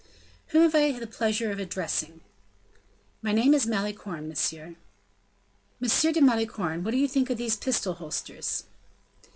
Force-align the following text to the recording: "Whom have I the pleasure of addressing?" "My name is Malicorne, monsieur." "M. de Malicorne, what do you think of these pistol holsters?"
"Whom 0.47 0.63
have 0.63 0.73
I 0.73 0.91
the 0.97 1.05
pleasure 1.05 1.51
of 1.51 1.59
addressing?" 1.59 2.21
"My 3.21 3.31
name 3.31 3.53
is 3.53 3.67
Malicorne, 3.67 4.27
monsieur." 4.27 4.73
"M. 5.79 6.11
de 6.13 6.21
Malicorne, 6.21 6.83
what 6.83 6.89
do 6.89 6.97
you 6.97 7.07
think 7.07 7.29
of 7.29 7.37
these 7.37 7.55
pistol 7.55 7.93
holsters?" 7.93 8.63